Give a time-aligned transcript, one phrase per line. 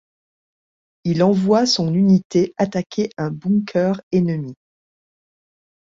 [1.03, 4.55] Il envoie son unité attaquer un bunker ennemi.